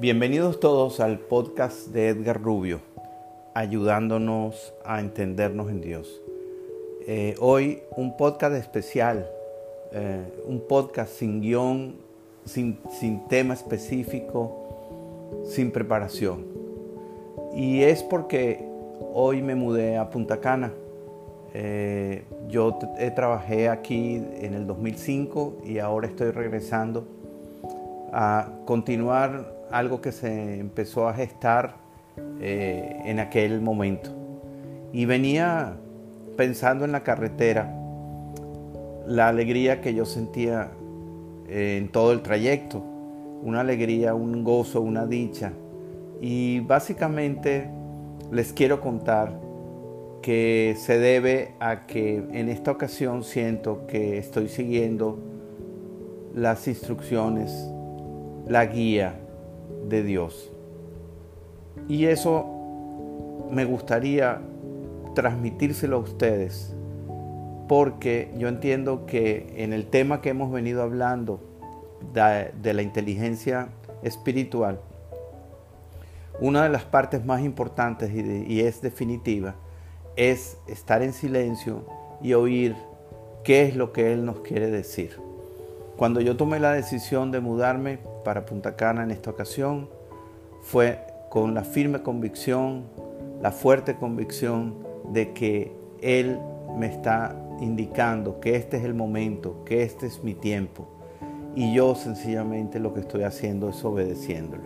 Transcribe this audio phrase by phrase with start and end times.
[0.00, 2.80] Bienvenidos todos al podcast de Edgar Rubio,
[3.52, 6.22] ayudándonos a entendernos en Dios.
[7.06, 9.28] Eh, hoy un podcast especial,
[9.92, 11.96] eh, un podcast sin guion,
[12.46, 16.46] sin, sin tema específico, sin preparación.
[17.54, 18.66] Y es porque
[19.12, 20.72] hoy me mudé a Punta Cana.
[21.52, 22.78] Eh, yo
[23.14, 27.04] trabajé aquí en el 2005 y ahora estoy regresando
[28.14, 31.76] a continuar algo que se empezó a gestar
[32.40, 34.10] eh, en aquel momento.
[34.92, 35.76] Y venía
[36.36, 37.76] pensando en la carretera,
[39.06, 40.70] la alegría que yo sentía
[41.48, 42.82] eh, en todo el trayecto,
[43.42, 45.52] una alegría, un gozo, una dicha.
[46.20, 47.70] Y básicamente
[48.30, 49.38] les quiero contar
[50.22, 55.18] que se debe a que en esta ocasión siento que estoy siguiendo
[56.34, 57.70] las instrucciones,
[58.46, 59.14] la guía
[59.88, 60.50] de Dios.
[61.88, 64.40] Y eso me gustaría
[65.14, 66.74] transmitírselo a ustedes,
[67.68, 71.40] porque yo entiendo que en el tema que hemos venido hablando
[72.12, 73.68] de, la inteligencia
[74.02, 74.80] espiritual,
[76.40, 79.54] una de las partes más importantes y es definitiva
[80.16, 81.84] es estar en silencio
[82.22, 82.76] y oír
[83.44, 85.29] qué es lo que Él nos quiere decir.
[86.00, 89.90] Cuando yo tomé la decisión de mudarme para Punta Cana en esta ocasión,
[90.62, 90.98] fue
[91.28, 92.84] con la firme convicción,
[93.42, 94.76] la fuerte convicción
[95.12, 96.40] de que Él
[96.74, 100.88] me está indicando que este es el momento, que este es mi tiempo.
[101.54, 104.62] Y yo sencillamente lo que estoy haciendo es obedeciéndolo.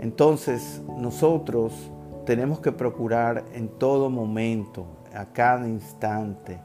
[0.00, 1.92] Entonces nosotros
[2.26, 6.58] tenemos que procurar en todo momento, a cada instante,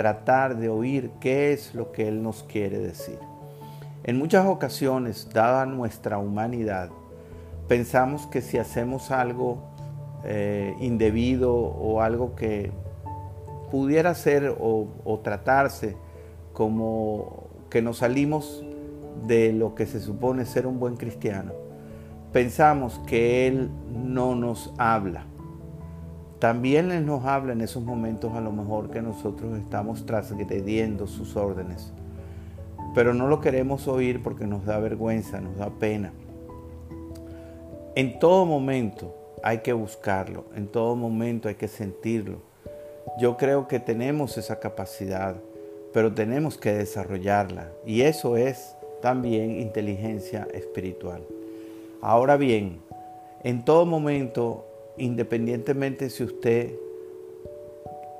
[0.00, 3.18] tratar de oír qué es lo que Él nos quiere decir.
[4.02, 6.88] En muchas ocasiones, dada nuestra humanidad,
[7.68, 9.58] pensamos que si hacemos algo
[10.24, 12.72] eh, indebido o algo que
[13.70, 15.98] pudiera ser o, o tratarse
[16.54, 18.64] como que nos salimos
[19.26, 21.52] de lo que se supone ser un buen cristiano,
[22.32, 25.26] pensamos que Él no nos habla.
[26.40, 31.36] También Él nos habla en esos momentos a lo mejor que nosotros estamos transgrediendo sus
[31.36, 31.92] órdenes.
[32.94, 36.12] Pero no lo queremos oír porque nos da vergüenza, nos da pena.
[37.94, 42.38] En todo momento hay que buscarlo, en todo momento hay que sentirlo.
[43.18, 45.36] Yo creo que tenemos esa capacidad,
[45.92, 47.68] pero tenemos que desarrollarla.
[47.84, 51.22] Y eso es también inteligencia espiritual.
[52.00, 52.80] Ahora bien,
[53.42, 54.64] en todo momento,
[55.00, 56.74] independientemente si usted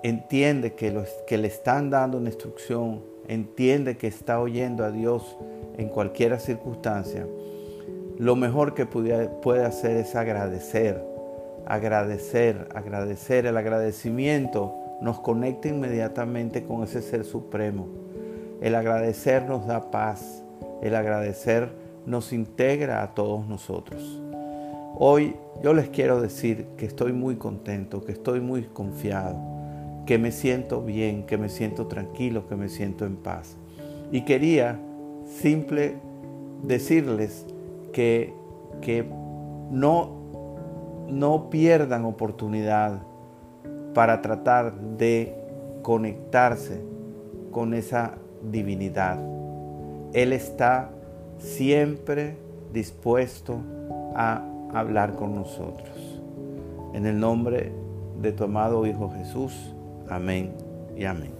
[0.02, 5.36] entiende que, que le están dando una instrucción, entiende que está oyendo a Dios
[5.76, 7.26] en cualquier circunstancia,
[8.18, 11.02] lo mejor que puede hacer es agradecer,
[11.66, 13.46] agradecer, agradecer.
[13.46, 17.88] El agradecimiento nos conecta inmediatamente con ese ser supremo.
[18.60, 20.42] El agradecer nos da paz.
[20.82, 21.70] El agradecer
[22.04, 24.20] nos integra a todos nosotros.
[25.02, 29.34] Hoy yo les quiero decir que estoy muy contento, que estoy muy confiado,
[30.04, 33.56] que me siento bien, que me siento tranquilo, que me siento en paz.
[34.12, 34.78] Y quería
[35.24, 35.96] simple
[36.62, 37.46] decirles
[37.94, 38.34] que,
[38.82, 39.06] que
[39.70, 40.10] no,
[41.08, 43.00] no pierdan oportunidad
[43.94, 45.34] para tratar de
[45.80, 46.82] conectarse
[47.50, 49.18] con esa divinidad.
[50.12, 50.90] Él está
[51.38, 52.36] siempre
[52.70, 53.62] dispuesto
[54.14, 54.44] a
[54.74, 56.20] hablar con nosotros.
[56.94, 57.72] En el nombre
[58.20, 59.74] de tu amado Hijo Jesús.
[60.08, 60.52] Amén
[60.96, 61.39] y amén.